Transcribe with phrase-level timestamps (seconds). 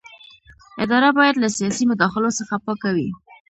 [0.83, 3.09] اداره باید له سیاسي مداخلو څخه پاکه وي.